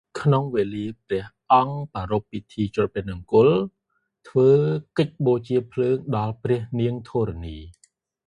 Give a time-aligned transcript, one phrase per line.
[0.19, 3.49] ក្នុងវេលាព្រះអង្គប្រារព្វពិធីច្រត់ព្រះនង្គ័ល
[4.27, 4.49] ធ្វើ
[4.97, 7.57] កិច្ចបូជាភ្លើងដល់ព្រះនាងធរណី។